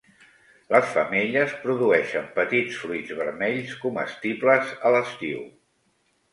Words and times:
Les 0.75 0.87
femelles 0.93 1.53
produeixen 1.65 2.25
petits 2.39 2.81
fruits 2.85 3.13
vermells 3.21 3.77
comestibles 3.87 4.75
a 4.93 4.97
l'estiu. 4.99 5.49